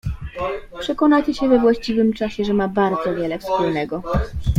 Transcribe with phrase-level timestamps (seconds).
[0.79, 4.03] "Przekonacie się we właściwym czasie, że ma bardzo wiele wspólnego."